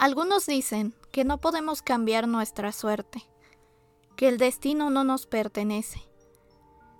[0.00, 3.28] Algunos dicen que no podemos cambiar nuestra suerte,
[4.16, 6.00] que el destino no nos pertenece.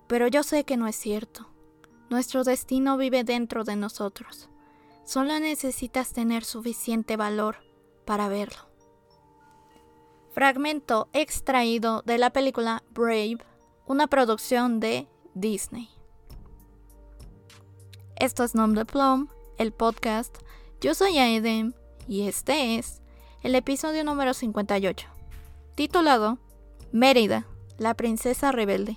[0.06, 1.48] Pero yo sé que no es cierto.
[2.10, 4.50] Nuestro destino vive dentro de nosotros.
[5.02, 7.64] Solo necesitas tener suficiente valor
[8.04, 8.68] para verlo.
[10.34, 13.38] Fragmento extraído de la película Brave,
[13.86, 15.88] una producción de Disney.
[18.16, 20.36] Esto es Nom de Plum, el podcast.
[20.82, 21.72] Yo soy Aedem
[22.10, 23.02] y este es
[23.40, 25.06] el episodio número 58,
[25.76, 26.38] titulado
[26.90, 27.46] Mérida,
[27.78, 28.96] la princesa rebelde.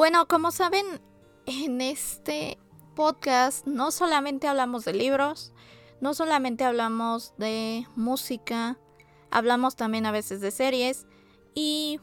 [0.00, 0.86] Bueno, como saben,
[1.44, 2.56] en este
[2.96, 5.52] podcast no solamente hablamos de libros,
[6.00, 8.78] no solamente hablamos de música,
[9.30, 11.06] hablamos también a veces de series
[11.54, 12.00] y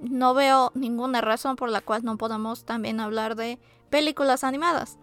[0.00, 3.58] no veo ninguna razón por la cual no podamos también hablar de
[3.90, 4.96] películas animadas.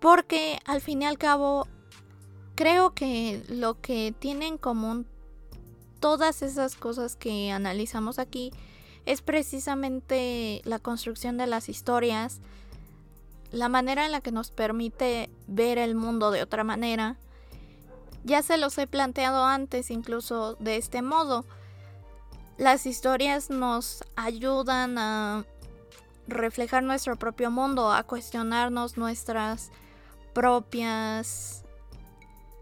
[0.00, 1.68] Porque al fin y al cabo
[2.56, 5.06] creo que lo que tienen en común
[6.00, 8.52] todas esas cosas que analizamos aquí
[9.06, 12.40] es precisamente la construcción de las historias,
[13.50, 17.16] la manera en la que nos permite ver el mundo de otra manera.
[18.24, 21.44] Ya se los he planteado antes incluso de este modo.
[22.56, 25.44] Las historias nos ayudan a
[26.28, 29.70] reflejar nuestro propio mundo, a cuestionarnos nuestras
[30.32, 31.64] propias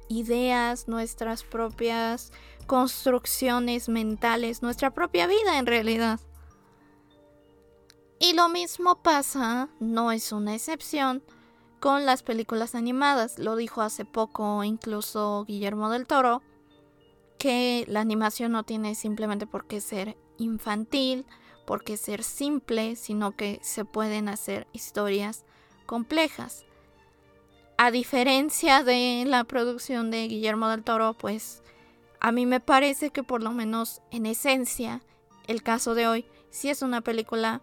[0.09, 2.33] ideas, nuestras propias
[2.67, 6.21] construcciones mentales, nuestra propia vida en realidad.
[8.23, 11.23] Y lo mismo pasa, no es una excepción,
[11.81, 13.39] con las películas animadas.
[13.39, 16.43] Lo dijo hace poco incluso Guillermo del Toro,
[17.39, 21.25] que la animación no tiene simplemente por qué ser infantil,
[21.67, 25.47] por qué ser simple, sino que se pueden hacer historias
[25.87, 26.67] complejas.
[27.79, 31.63] A diferencia de la producción de Guillermo del Toro, pues
[32.21, 35.01] a mí me parece que por lo menos en esencia,
[35.47, 37.63] el caso de hoy sí es una película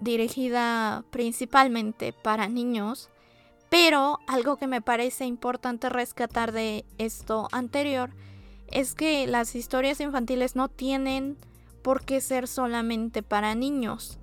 [0.00, 3.10] dirigida principalmente para niños,
[3.68, 8.10] pero algo que me parece importante rescatar de esto anterior
[8.68, 11.36] es que las historias infantiles no tienen
[11.82, 14.18] por qué ser solamente para niños,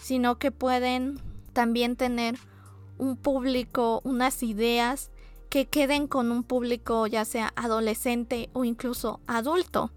[0.00, 1.20] sino que pueden
[1.52, 2.38] también tener
[2.98, 5.10] un público, unas ideas
[5.50, 9.90] que queden con un público ya sea adolescente o incluso adulto,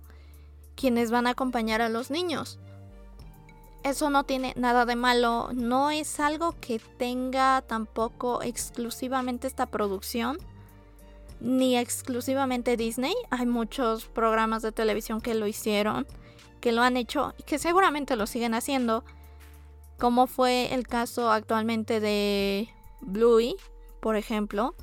[0.75, 2.59] quienes van a acompañar a los niños
[3.83, 10.37] eso no tiene nada de malo, no es algo que tenga tampoco exclusivamente esta producción,
[11.39, 13.15] ni exclusivamente Disney.
[13.29, 16.05] Hay muchos programas de televisión que lo hicieron,
[16.59, 19.03] que lo han hecho y que seguramente lo siguen haciendo,
[19.97, 22.69] como fue el caso actualmente de
[23.01, 23.55] Bluey,
[24.01, 24.75] por ejemplo,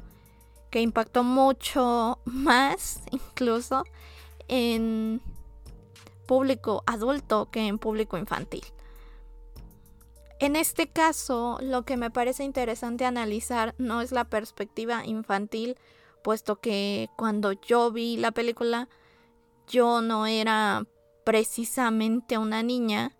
[0.70, 3.84] que impactó mucho más incluso
[4.48, 5.20] en
[6.26, 8.64] público adulto que en público infantil.
[10.38, 15.78] En este caso, lo que me parece interesante analizar no es la perspectiva infantil,
[16.22, 18.88] puesto que cuando yo vi la película,
[19.66, 20.84] yo no era
[21.24, 23.16] precisamente una niña,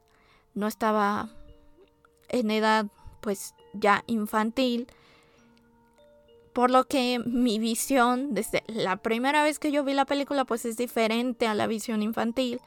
[0.54, 1.30] no estaba
[2.28, 2.86] en edad
[3.20, 4.86] pues ya infantil,
[6.52, 10.64] por lo que mi visión desde la primera vez que yo vi la película pues
[10.64, 12.60] es diferente a la visión infantil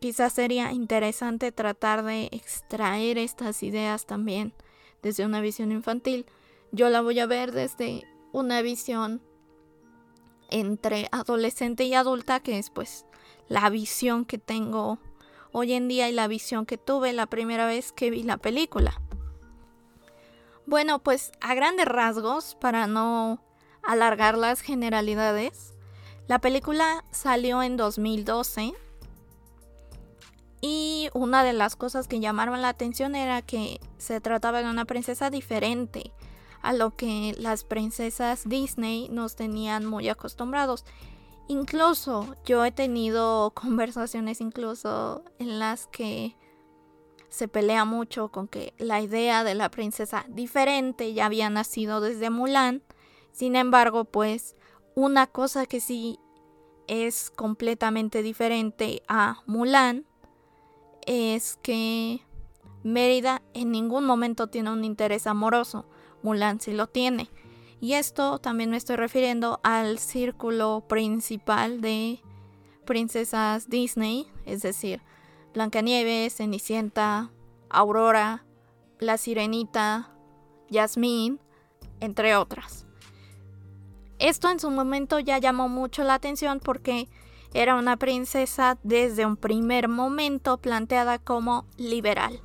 [0.00, 4.54] quizás sería interesante tratar de extraer estas ideas también
[5.02, 6.26] desde una visión infantil.
[6.72, 9.20] Yo la voy a ver desde una visión
[10.48, 13.04] entre adolescente y adulta, que es pues
[13.48, 14.98] la visión que tengo
[15.52, 19.00] hoy en día y la visión que tuve la primera vez que vi la película.
[20.66, 23.42] Bueno, pues a grandes rasgos, para no
[23.82, 25.74] alargar las generalidades,
[26.26, 28.74] la película salió en 2012
[30.60, 34.84] y una de las cosas que llamaron la atención era que se trataba de una
[34.84, 36.12] princesa diferente
[36.62, 40.84] a lo que las princesas Disney nos tenían muy acostumbrados.
[41.48, 46.36] Incluso yo he tenido conversaciones incluso en las que
[47.30, 52.28] se pelea mucho con que la idea de la princesa diferente ya había nacido desde
[52.28, 52.82] Mulan.
[53.32, 54.56] Sin embargo, pues
[54.94, 56.18] una cosa que sí
[56.88, 60.06] es completamente diferente a Mulan
[61.06, 62.20] es que
[62.82, 65.86] Mérida en ningún momento tiene un interés amoroso.
[66.22, 67.28] Mulan sí lo tiene.
[67.80, 72.20] Y esto también me estoy refiriendo al círculo principal de
[72.84, 75.02] princesas Disney, es decir,
[75.54, 77.30] Blancanieves, Cenicienta,
[77.68, 78.44] Aurora,
[78.98, 80.10] La Sirenita,
[80.70, 81.38] Jasmine,
[82.00, 82.86] entre otras.
[84.18, 87.08] Esto en su momento ya llamó mucho la atención porque
[87.52, 92.40] era una princesa desde un primer momento planteada como liberal.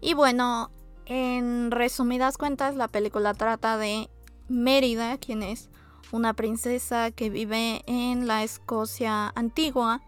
[0.00, 0.70] Y bueno,
[1.06, 4.10] en resumidas cuentas, la película trata de
[4.48, 5.70] Mérida, quien es
[6.10, 10.02] una princesa que vive en la Escocia antigua,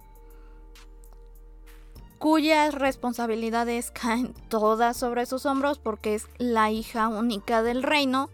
[2.19, 8.31] cuyas responsabilidades caen todas sobre sus hombros porque es la hija única del reino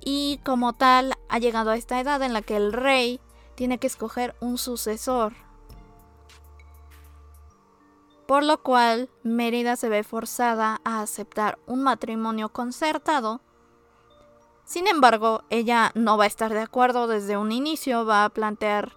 [0.00, 3.20] y como tal ha llegado a esta edad en la que el rey
[3.58, 5.32] tiene que escoger un sucesor.
[8.28, 13.40] Por lo cual Mérida se ve forzada a aceptar un matrimonio concertado.
[14.64, 18.92] Sin embargo, ella no va a estar de acuerdo desde un inicio, va a plantear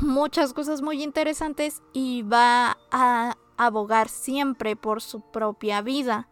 [0.00, 6.28] muchas cosas muy interesantes y va a abogar siempre por su propia vida.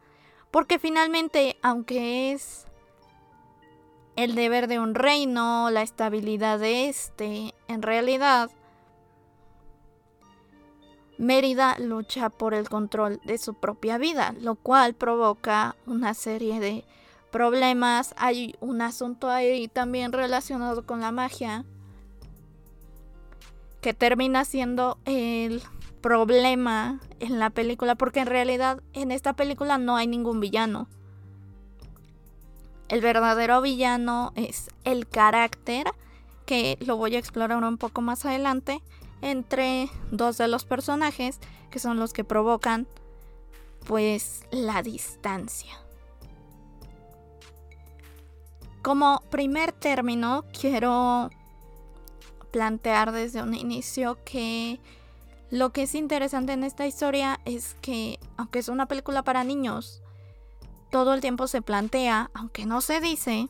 [0.52, 2.68] Porque finalmente, aunque es
[4.20, 7.54] el deber de un reino, la estabilidad de este.
[7.68, 8.50] En realidad,
[11.16, 16.84] Mérida lucha por el control de su propia vida, lo cual provoca una serie de
[17.30, 18.14] problemas.
[18.16, 21.64] Hay un asunto ahí también relacionado con la magia
[23.80, 25.62] que termina siendo el
[26.00, 30.88] problema en la película, porque en realidad en esta película no hay ningún villano.
[32.90, 35.86] El verdadero villano es el carácter,
[36.44, 38.82] que lo voy a explorar un poco más adelante,
[39.22, 41.38] entre dos de los personajes,
[41.70, 42.88] que son los que provocan
[43.86, 45.72] pues la distancia.
[48.82, 51.30] Como primer término, quiero
[52.50, 54.80] plantear desde un inicio que
[55.50, 60.02] lo que es interesante en esta historia es que, aunque es una película para niños,
[60.90, 63.48] todo el tiempo se plantea, aunque no se dice,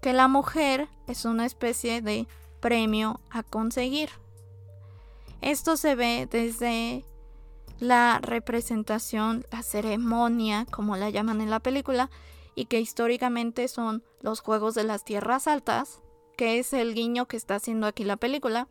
[0.00, 2.28] que la mujer es una especie de
[2.60, 4.10] premio a conseguir.
[5.40, 7.04] Esto se ve desde
[7.78, 12.10] la representación, la ceremonia, como la llaman en la película,
[12.54, 16.00] y que históricamente son los Juegos de las Tierras Altas,
[16.36, 18.68] que es el guiño que está haciendo aquí la película,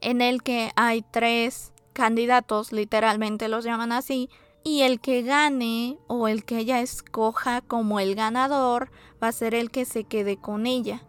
[0.00, 4.30] en el que hay tres candidatos, literalmente los llaman así,
[4.64, 8.90] y el que gane o el que ella escoja como el ganador
[9.22, 11.02] va a ser el que se quede con ella.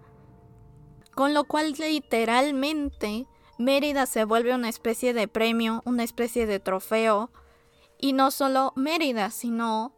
[1.13, 7.31] Con lo cual literalmente Mérida se vuelve una especie de premio, una especie de trofeo.
[7.97, 9.93] Y no solo Mérida, sino,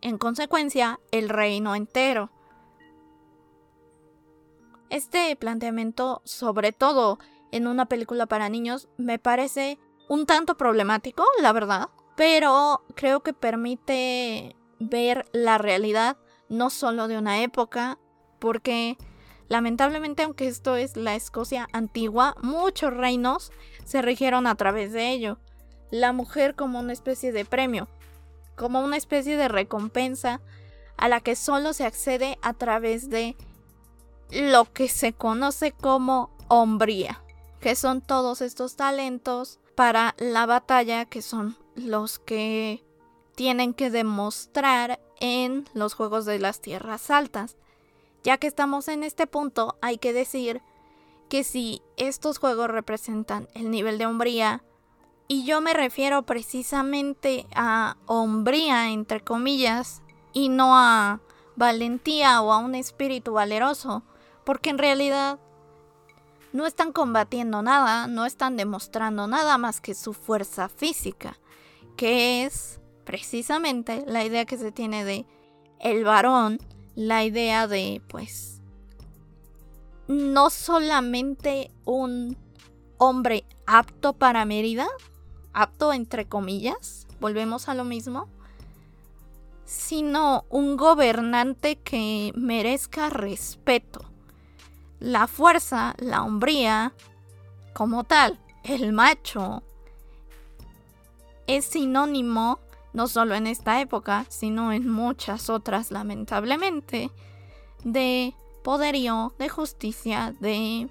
[0.00, 2.32] en consecuencia, el reino entero.
[4.90, 7.18] Este planteamiento, sobre todo
[7.52, 13.34] en una película para niños, me parece un tanto problemático, la verdad pero creo que
[13.34, 16.16] permite ver la realidad
[16.48, 17.98] no solo de una época,
[18.38, 18.96] porque
[19.48, 23.52] lamentablemente aunque esto es la Escocia antigua, muchos reinos
[23.84, 25.38] se rigieron a través de ello.
[25.90, 27.86] La mujer como una especie de premio,
[28.56, 30.40] como una especie de recompensa
[30.96, 33.36] a la que solo se accede a través de
[34.30, 37.22] lo que se conoce como hombría,
[37.60, 42.82] que son todos estos talentos para la batalla que son los que
[43.34, 47.56] tienen que demostrar en los Juegos de las Tierras Altas.
[48.24, 50.62] Ya que estamos en este punto, hay que decir
[51.28, 54.64] que si estos juegos representan el nivel de hombría,
[55.28, 60.02] y yo me refiero precisamente a hombría, entre comillas,
[60.32, 61.20] y no a
[61.56, 64.02] valentía o a un espíritu valeroso,
[64.44, 65.38] porque en realidad
[66.52, 71.38] no están combatiendo nada, no están demostrando nada más que su fuerza física
[71.96, 75.26] que es precisamente la idea que se tiene de
[75.80, 76.58] el varón,
[76.94, 78.60] la idea de pues
[80.08, 82.36] no solamente un
[82.98, 84.86] hombre apto para Mérida,
[85.52, 88.28] apto entre comillas, volvemos a lo mismo,
[89.64, 94.04] sino un gobernante que merezca respeto.
[95.00, 96.92] La fuerza, la hombría,
[97.74, 99.62] como tal, el macho,
[101.46, 102.58] es sinónimo,
[102.92, 107.10] no solo en esta época, sino en muchas otras lamentablemente,
[107.84, 110.88] de poderío, de justicia, de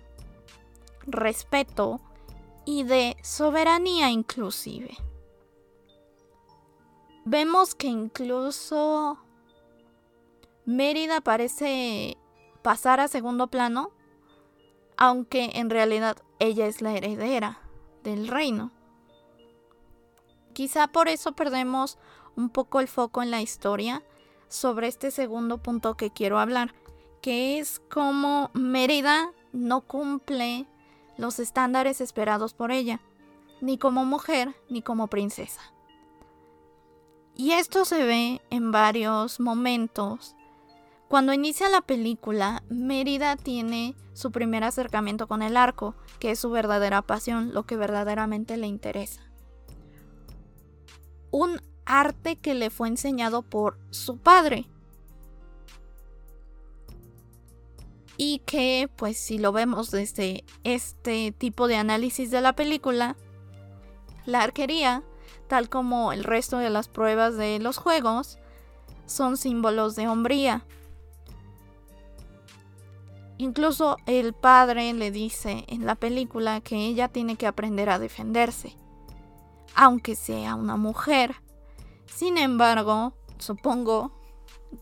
[1.07, 1.99] respeto
[2.65, 4.97] y de soberanía inclusive.
[7.25, 9.17] Vemos que incluso
[10.65, 12.17] Mérida parece
[12.61, 13.91] pasar a segundo plano,
[14.97, 17.59] aunque en realidad ella es la heredera
[18.03, 18.71] del reino.
[20.55, 21.97] Quizá por eso perdemos
[22.37, 24.03] un poco el foco en la historia
[24.47, 26.73] sobre este segundo punto que quiero hablar,
[27.21, 30.65] que es cómo Mérida no cumple
[31.17, 33.01] los estándares esperados por ella,
[33.59, 35.59] ni como mujer ni como princesa.
[37.35, 40.37] Y esto se ve en varios momentos.
[41.09, 46.49] Cuando inicia la película, Mérida tiene su primer acercamiento con el arco, que es su
[46.49, 49.34] verdadera pasión, lo que verdaderamente le interesa.
[51.31, 54.65] Un arte que le fue enseñado por su padre.
[58.17, 63.17] Y que, pues si lo vemos desde este tipo de análisis de la película,
[64.25, 65.03] la arquería,
[65.47, 68.39] tal como el resto de las pruebas de los juegos,
[69.05, 70.65] son símbolos de hombría.
[73.37, 78.77] Incluso el padre le dice en la película que ella tiene que aprender a defenderse,
[79.75, 81.35] aunque sea una mujer.
[82.05, 84.11] Sin embargo, supongo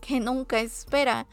[0.00, 1.26] que nunca espera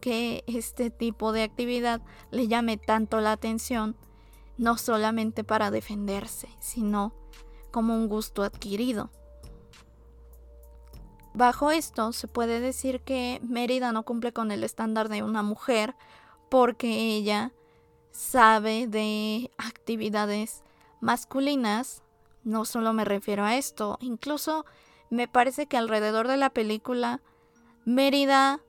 [0.00, 3.96] que este tipo de actividad le llame tanto la atención,
[4.56, 7.12] no solamente para defenderse, sino
[7.70, 9.10] como un gusto adquirido.
[11.32, 15.94] Bajo esto se puede decir que Mérida no cumple con el estándar de una mujer
[16.48, 17.52] porque ella
[18.10, 20.64] sabe de actividades
[21.00, 22.02] masculinas.
[22.44, 24.64] No solo me refiero a esto, incluso
[25.10, 27.20] me parece que alrededor de la película
[27.84, 28.60] Mérida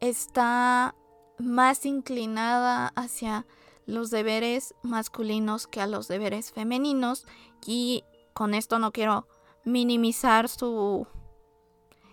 [0.00, 0.94] está
[1.38, 3.46] más inclinada hacia
[3.86, 7.26] los deberes masculinos que a los deberes femeninos
[7.66, 9.26] y con esto no quiero
[9.64, 11.06] minimizar su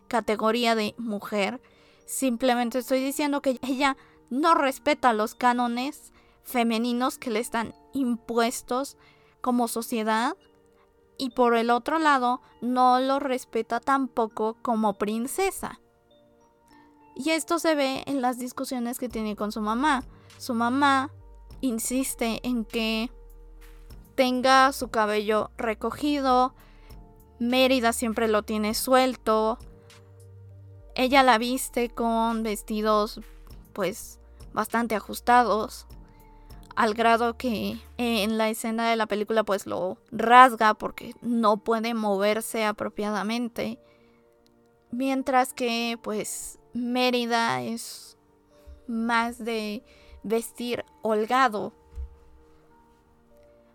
[0.08, 1.62] categoría de mujer,
[2.06, 3.98] simplemente estoy diciendo que ella
[4.30, 6.14] no respeta los cánones
[6.44, 8.98] femeninos que le están impuestos
[9.46, 10.36] como sociedad
[11.20, 15.80] y por el otro lado no lo respeta tampoco como princesa.
[17.16, 20.04] Y esto se ve en las discusiones que tiene con su mamá.
[20.40, 21.12] Su mamá
[21.62, 23.12] insiste en que
[24.16, 26.56] tenga su cabello recogido.
[27.38, 29.60] Mérida siempre lo tiene suelto.
[30.96, 33.22] Ella la viste con vestidos
[33.74, 34.20] pues
[34.54, 35.86] bastante ajustados.
[36.76, 41.94] Al grado que en la escena de la película pues lo rasga porque no puede
[41.94, 43.80] moverse apropiadamente.
[44.92, 48.18] Mientras que pues Mérida es
[48.88, 49.84] más de
[50.24, 51.74] vestir holgado.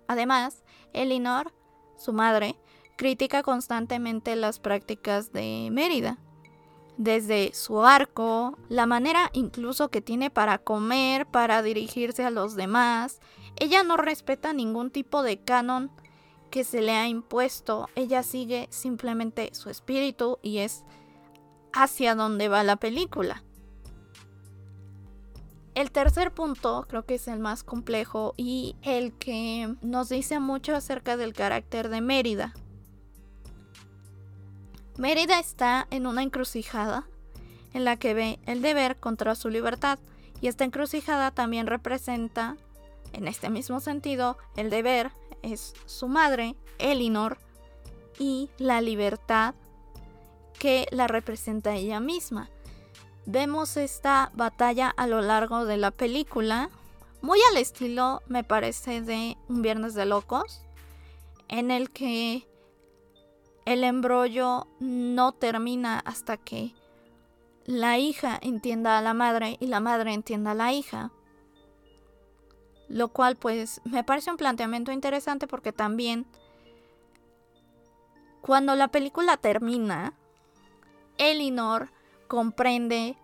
[0.07, 1.53] Además, Elinor,
[1.97, 2.57] su madre,
[2.97, 6.19] critica constantemente las prácticas de Mérida.
[7.01, 13.21] Desde su arco, la manera incluso que tiene para comer, para dirigirse a los demás.
[13.57, 15.91] Ella no respeta ningún tipo de canon
[16.51, 17.89] que se le ha impuesto.
[17.95, 20.85] Ella sigue simplemente su espíritu y es
[21.73, 23.45] hacia dónde va la película.
[25.75, 30.77] El tercer punto creo que es el más complejo y el que nos dice mucho
[30.77, 32.53] acerca del carácter de Mérida.
[35.01, 37.07] Mérida está en una encrucijada
[37.73, 39.99] en la que ve el deber contra su libertad
[40.43, 42.59] y esta encrucijada también representa,
[43.15, 47.39] en este mismo sentido, el deber es su madre, Elinor,
[48.19, 49.55] y la libertad
[50.59, 52.51] que la representa ella misma.
[53.25, 56.69] Vemos esta batalla a lo largo de la película,
[57.23, 60.61] muy al estilo, me parece, de Un Viernes de Locos,
[61.49, 62.50] en el que
[63.71, 66.75] el embrollo no termina hasta que
[67.67, 71.13] la hija entienda a la madre y la madre entienda a la hija.
[72.89, 76.27] Lo cual pues me parece un planteamiento interesante porque también
[78.41, 80.15] cuando la película termina,
[81.17, 81.93] Elinor
[82.27, 83.17] comprende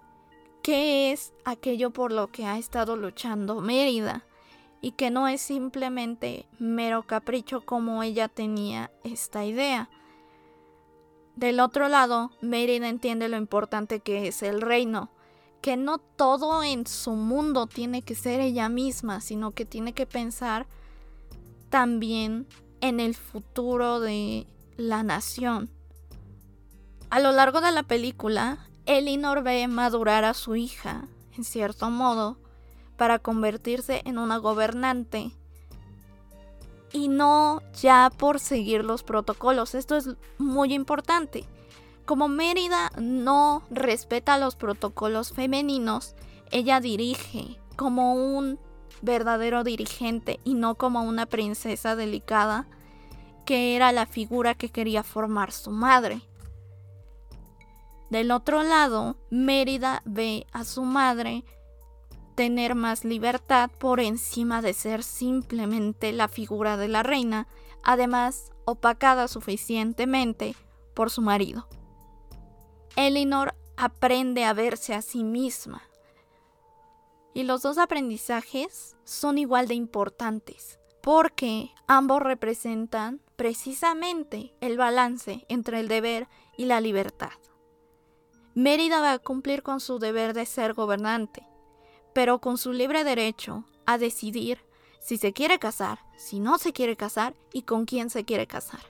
[0.63, 4.25] qué es aquello por lo que ha estado luchando Mérida
[4.81, 9.91] y que no es simplemente mero capricho como ella tenía esta idea.
[11.37, 15.11] Del otro lado, Mérida entiende lo importante que es el reino,
[15.61, 20.07] que no todo en su mundo tiene que ser ella misma, sino que tiene que
[20.07, 20.67] pensar
[21.69, 22.47] también
[22.81, 24.47] en el futuro de
[24.79, 25.69] la nación.
[27.11, 32.39] A lo largo de la película, Elinor ve madurar a su hija, en cierto modo,
[32.97, 35.33] para convertirse en una gobernante
[36.93, 39.75] y no ya por seguir los protocolos.
[39.75, 41.45] Esto es muy importante.
[42.05, 46.15] Como Mérida no respeta los protocolos femeninos,
[46.51, 48.59] ella dirige como un
[49.03, 52.67] verdadero dirigente y no como una princesa delicada
[53.45, 56.21] que era la figura que quería formar su madre.
[58.11, 61.45] Del otro lado, Mérida ve a su madre
[62.37, 67.49] tener más libertad por encima de ser simplemente la figura de la reina,
[67.83, 70.55] además opacada suficientemente
[70.95, 71.67] por su marido.
[72.95, 75.83] Elinor aprende a verse a sí misma.
[77.35, 85.81] Y los dos aprendizajes son igual de importantes, porque ambos representan precisamente el balance entre
[85.81, 87.33] el deber y la libertad.
[88.55, 91.47] Mérida va a cumplir con su deber de ser gobernante,
[92.17, 94.65] pero con su libre derecho a decidir
[95.01, 98.81] si se quiere casar, si no se quiere casar y con quién se quiere casar,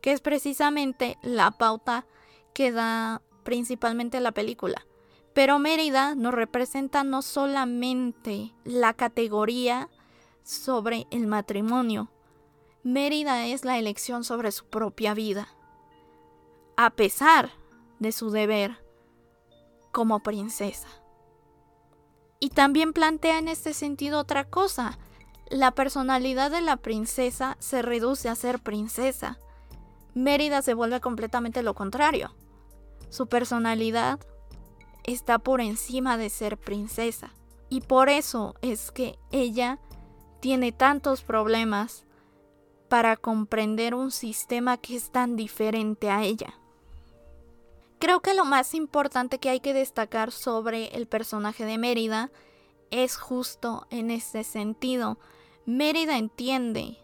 [0.00, 2.04] que es precisamente la pauta
[2.52, 4.84] que da principalmente la película.
[5.34, 9.88] Pero Mérida nos representa no solamente la categoría
[10.42, 12.10] sobre el matrimonio,
[12.82, 15.46] Mérida es la elección sobre su propia vida,
[16.76, 17.52] a pesar
[18.00, 18.84] de su deber
[19.92, 21.03] como princesa.
[22.44, 24.98] Y también plantea en este sentido otra cosa.
[25.48, 29.38] La personalidad de la princesa se reduce a ser princesa.
[30.12, 32.34] Mérida se vuelve completamente lo contrario.
[33.08, 34.20] Su personalidad
[35.04, 37.30] está por encima de ser princesa.
[37.70, 39.78] Y por eso es que ella
[40.40, 42.04] tiene tantos problemas
[42.90, 46.52] para comprender un sistema que es tan diferente a ella.
[47.98, 52.30] Creo que lo más importante que hay que destacar sobre el personaje de Mérida
[52.90, 55.18] es justo en este sentido.
[55.66, 56.98] Mérida entiende,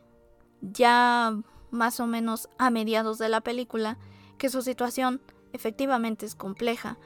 [0.60, 1.34] ya
[1.70, 3.98] más o menos a mediados de la película,
[4.38, 5.20] que su situación
[5.52, 6.98] efectivamente es compleja.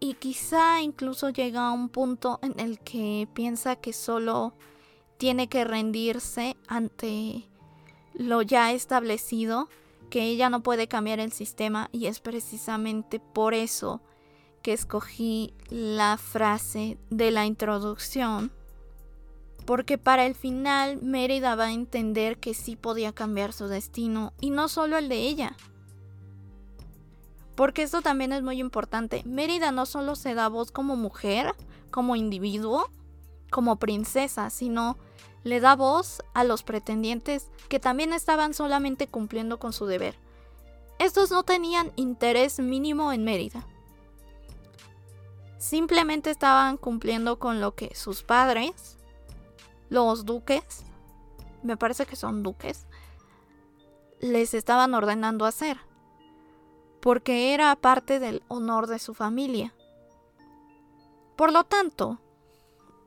[0.00, 4.54] Y quizá incluso llega a un punto en el que piensa que solo
[5.16, 7.48] tiene que rendirse ante
[8.14, 9.68] lo ya establecido
[10.12, 14.02] que ella no puede cambiar el sistema y es precisamente por eso
[14.60, 18.52] que escogí la frase de la introducción.
[19.64, 24.50] Porque para el final Mérida va a entender que sí podía cambiar su destino y
[24.50, 25.56] no solo el de ella.
[27.54, 29.22] Porque esto también es muy importante.
[29.24, 31.54] Mérida no solo se da voz como mujer,
[31.90, 32.90] como individuo,
[33.50, 34.98] como princesa, sino
[35.44, 40.16] le da voz a los pretendientes que también estaban solamente cumpliendo con su deber.
[40.98, 43.66] Estos no tenían interés mínimo en Mérida.
[45.58, 48.98] Simplemente estaban cumpliendo con lo que sus padres,
[49.88, 50.84] los duques,
[51.62, 52.86] me parece que son duques,
[54.20, 55.78] les estaban ordenando hacer,
[57.00, 59.74] porque era parte del honor de su familia.
[61.36, 62.20] Por lo tanto,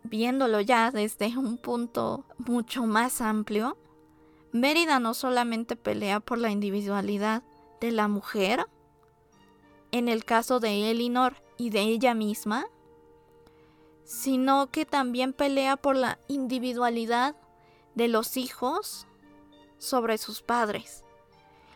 [0.05, 3.77] viéndolo ya desde un punto mucho más amplio,
[4.51, 7.43] Mérida no solamente pelea por la individualidad
[7.81, 8.65] de la mujer,
[9.91, 12.65] en el caso de Elinor y de ella misma,
[14.05, 17.35] sino que también pelea por la individualidad
[17.95, 19.07] de los hijos
[19.77, 21.03] sobre sus padres,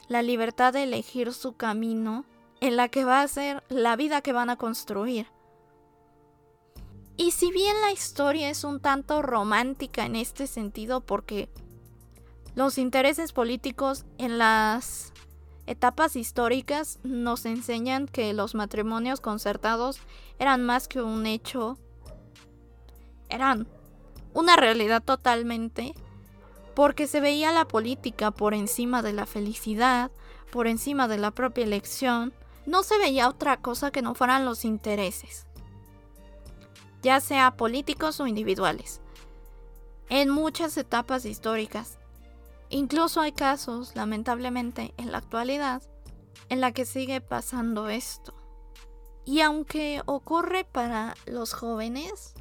[0.08, 2.24] la libertad de elegir su camino
[2.62, 5.28] en la que va a ser la vida que van a construir.
[7.20, 11.50] Y si bien la historia es un tanto romántica en este sentido porque
[12.56, 15.12] los intereses políticos en las
[15.68, 20.00] etapas históricas nos enseñan que los matrimonios concertados
[20.40, 21.78] eran más que un hecho,
[23.28, 23.68] eran
[24.34, 25.94] una realidad totalmente,
[26.74, 30.10] porque se veía la política por encima de la felicidad,
[30.54, 32.32] por encima de la propia elección,
[32.66, 35.49] no se veía otra cosa que no fueran los intereses
[37.02, 39.02] ya sea políticos o individuales,
[40.10, 41.98] en muchas etapas históricas.
[42.70, 45.82] Incluso hay casos, lamentablemente, en la actualidad,
[46.50, 48.34] en la que sigue pasando esto.
[49.26, 52.34] Y aunque ocurre para los jóvenes,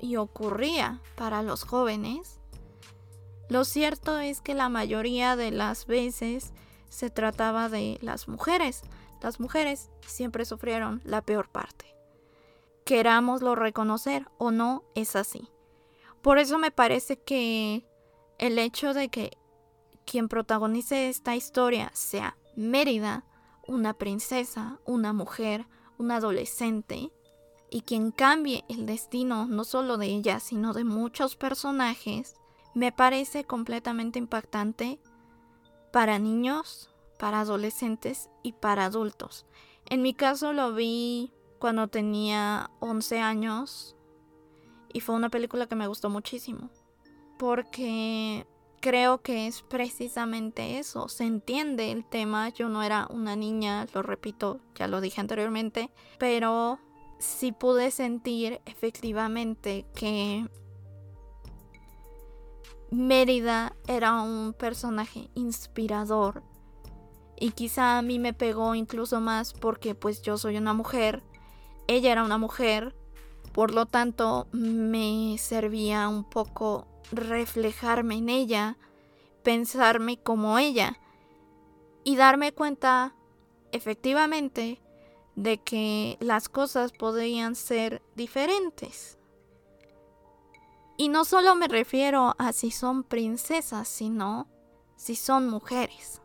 [0.00, 2.40] y ocurría para los jóvenes,
[3.48, 6.52] lo cierto es que la mayoría de las veces
[6.88, 8.82] se trataba de las mujeres.
[9.22, 11.95] Las mujeres siempre sufrieron la peor parte
[12.86, 15.50] querámoslo reconocer o no, es así.
[16.22, 17.84] Por eso me parece que
[18.38, 19.36] el hecho de que
[20.06, 23.24] quien protagonice esta historia sea Mérida,
[23.66, 25.66] una princesa, una mujer,
[25.98, 27.10] una adolescente,
[27.70, 32.36] y quien cambie el destino no solo de ella, sino de muchos personajes,
[32.72, 35.00] me parece completamente impactante
[35.92, 39.44] para niños, para adolescentes y para adultos.
[39.86, 43.96] En mi caso lo vi cuando tenía 11 años
[44.92, 46.70] y fue una película que me gustó muchísimo
[47.38, 48.46] porque
[48.80, 54.02] creo que es precisamente eso, se entiende el tema, yo no era una niña, lo
[54.02, 56.78] repito, ya lo dije anteriormente, pero
[57.18, 60.48] sí pude sentir efectivamente que
[62.90, 66.42] Mérida era un personaje inspirador
[67.38, 71.22] y quizá a mí me pegó incluso más porque pues yo soy una mujer,
[71.86, 72.94] ella era una mujer,
[73.52, 78.76] por lo tanto me servía un poco reflejarme en ella,
[79.42, 80.98] pensarme como ella
[82.04, 83.14] y darme cuenta
[83.72, 84.80] efectivamente
[85.36, 89.18] de que las cosas podrían ser diferentes.
[90.96, 94.48] Y no solo me refiero a si son princesas, sino
[94.96, 96.22] si son mujeres.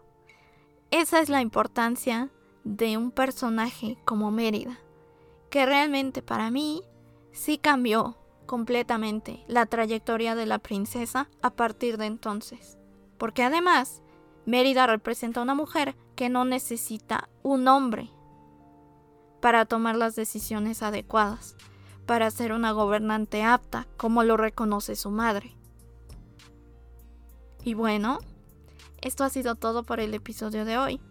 [0.91, 2.30] Esa es la importancia
[2.63, 4.80] de un personaje como Mérida,
[5.52, 6.82] que realmente para mí
[7.32, 12.80] sí cambió completamente la trayectoria de la princesa a partir de entonces.
[13.20, 14.02] Porque además,
[14.46, 18.10] Mérida representa a una mujer que no necesita un hombre
[19.42, 21.56] para tomar las decisiones adecuadas,
[22.06, 25.56] para ser una gobernante apta, como lo reconoce su madre.
[27.64, 28.20] Y bueno,
[29.02, 31.02] esto ha sido todo por el episodio de hoy.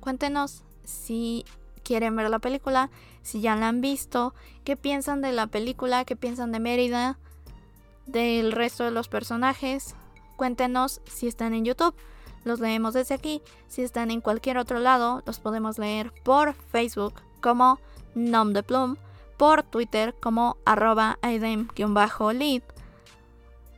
[0.00, 1.44] Cuéntenos si
[1.88, 2.90] quieren ver la película,
[3.22, 7.18] si ya la han visto, qué piensan de la película, qué piensan de Mérida,
[8.04, 9.94] del resto de los personajes.
[10.36, 11.94] Cuéntenos si están en YouTube,
[12.44, 13.40] los leemos desde aquí.
[13.68, 17.78] Si están en cualquier otro lado, los podemos leer por Facebook como
[18.14, 18.96] Nom de Plum,
[19.38, 22.62] por Twitter como arroba lead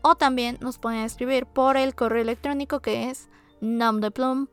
[0.02, 3.28] o también nos pueden escribir por el correo electrónico que es
[3.60, 4.46] gmail.com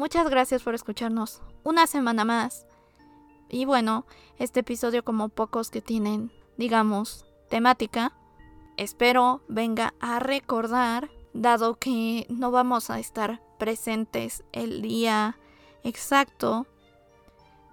[0.00, 2.64] Muchas gracias por escucharnos una semana más.
[3.50, 4.06] Y bueno,
[4.38, 8.14] este episodio como pocos que tienen, digamos, temática,
[8.78, 15.36] espero venga a recordar, dado que no vamos a estar presentes el día
[15.84, 16.66] exacto,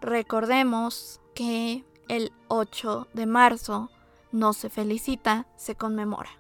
[0.01, 3.89] recordemos que el 8 de marzo
[4.33, 6.31] no se felicita, se conmemora.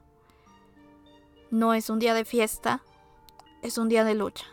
[1.49, 2.81] No es un día de fiesta,
[3.61, 4.47] es un día de lucha.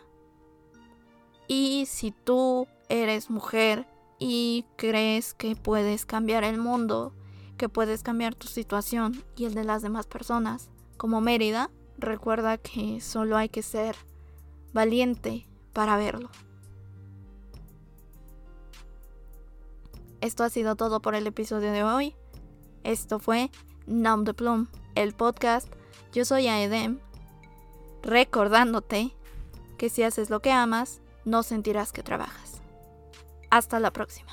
[1.47, 3.87] Y si tú eres mujer
[4.19, 7.13] y crees que puedes cambiar el mundo,
[7.57, 12.99] que puedes cambiar tu situación y el de las demás personas, como Mérida, recuerda que
[13.01, 13.95] solo hay que ser
[14.73, 16.29] valiente para verlo.
[20.21, 22.15] Esto ha sido todo por el episodio de hoy.
[22.83, 23.51] Esto fue
[23.85, 25.71] Nom de Plum, el podcast.
[26.13, 26.99] Yo soy Aedem,
[28.01, 29.13] recordándote
[29.77, 32.61] que si haces lo que amas, no sentirás que trabajas.
[33.49, 34.31] Hasta la próxima.